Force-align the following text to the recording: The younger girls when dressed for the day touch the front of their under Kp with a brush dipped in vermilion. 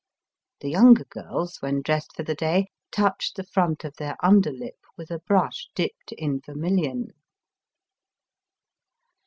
The 0.61 0.69
younger 0.71 1.03
girls 1.03 1.57
when 1.59 1.83
dressed 1.83 2.15
for 2.15 2.23
the 2.23 2.33
day 2.33 2.65
touch 2.91 3.33
the 3.35 3.43
front 3.43 3.83
of 3.83 3.97
their 3.97 4.17
under 4.25 4.49
Kp 4.51 4.71
with 4.97 5.11
a 5.11 5.19
brush 5.19 5.69
dipped 5.75 6.13
in 6.13 6.39
vermilion. 6.43 7.09